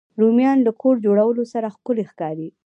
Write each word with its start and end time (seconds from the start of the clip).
رومیان 0.21 0.57
له 0.67 0.71
کور 0.81 0.95
جوړو 1.05 1.43
سره 1.53 1.67
ښکلي 1.75 2.03
ښکاري 2.11 2.47